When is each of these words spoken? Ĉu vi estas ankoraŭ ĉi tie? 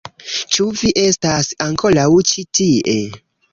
Ĉu 0.55 0.65
vi 0.79 0.89
estas 1.01 1.51
ankoraŭ 1.67 2.09
ĉi 2.33 2.49
tie? 2.61 2.99